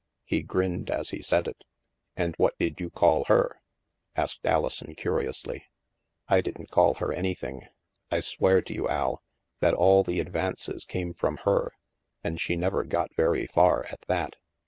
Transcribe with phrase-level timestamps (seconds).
[0.25, 1.63] He grinned as he said it."
[2.17, 3.61] And what did you call her?"
[4.15, 5.65] asked Alison curi ously."
[6.27, 7.67] I didn't call her anything.
[8.09, 9.21] I swear to you, Al,
[9.59, 11.73] that all the advances came from her,
[12.23, 14.37] and she never got very far, at that."